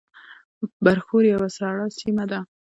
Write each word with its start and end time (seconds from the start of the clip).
برښور 0.83 1.23
یوه 1.33 1.47
سړه 1.57 1.85
سیمه 1.99 2.25
ده 2.31 2.39